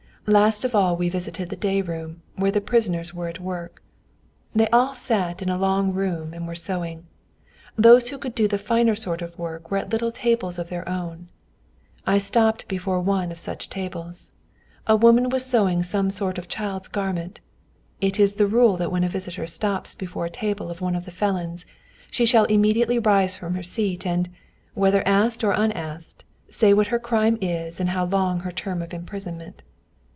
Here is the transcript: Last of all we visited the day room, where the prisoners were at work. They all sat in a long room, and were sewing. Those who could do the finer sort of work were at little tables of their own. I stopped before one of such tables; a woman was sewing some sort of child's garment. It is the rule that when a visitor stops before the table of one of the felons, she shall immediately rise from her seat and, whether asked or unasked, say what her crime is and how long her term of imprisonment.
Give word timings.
Last 0.27 0.63
of 0.63 0.75
all 0.75 0.95
we 0.95 1.09
visited 1.09 1.49
the 1.49 1.55
day 1.55 1.81
room, 1.81 2.21
where 2.35 2.51
the 2.51 2.61
prisoners 2.61 3.11
were 3.11 3.27
at 3.27 3.39
work. 3.39 3.81
They 4.53 4.67
all 4.69 4.93
sat 4.93 5.41
in 5.41 5.49
a 5.49 5.57
long 5.57 5.91
room, 5.93 6.31
and 6.31 6.47
were 6.47 6.53
sewing. 6.55 7.07
Those 7.75 8.09
who 8.09 8.19
could 8.19 8.35
do 8.35 8.47
the 8.47 8.59
finer 8.59 8.93
sort 8.93 9.23
of 9.23 9.37
work 9.39 9.71
were 9.71 9.77
at 9.79 9.91
little 9.91 10.11
tables 10.11 10.59
of 10.59 10.69
their 10.69 10.87
own. 10.87 11.29
I 12.05 12.19
stopped 12.19 12.67
before 12.67 12.99
one 13.01 13.31
of 13.31 13.39
such 13.39 13.67
tables; 13.67 14.31
a 14.85 14.95
woman 14.95 15.27
was 15.29 15.43
sewing 15.43 15.81
some 15.81 16.11
sort 16.11 16.37
of 16.37 16.47
child's 16.47 16.87
garment. 16.87 17.41
It 17.99 18.19
is 18.19 18.35
the 18.35 18.47
rule 18.47 18.77
that 18.77 18.91
when 18.91 19.03
a 19.03 19.09
visitor 19.09 19.47
stops 19.47 19.95
before 19.95 20.27
the 20.29 20.35
table 20.35 20.69
of 20.69 20.81
one 20.81 20.95
of 20.95 21.05
the 21.05 21.11
felons, 21.11 21.65
she 22.11 22.27
shall 22.27 22.45
immediately 22.45 22.99
rise 22.99 23.35
from 23.35 23.55
her 23.55 23.63
seat 23.63 24.05
and, 24.05 24.29
whether 24.75 25.05
asked 25.07 25.43
or 25.43 25.51
unasked, 25.53 26.23
say 26.47 26.73
what 26.75 26.87
her 26.87 26.99
crime 26.99 27.39
is 27.41 27.79
and 27.79 27.89
how 27.89 28.05
long 28.05 28.41
her 28.41 28.51
term 28.51 28.83
of 28.83 28.93
imprisonment. 28.93 29.63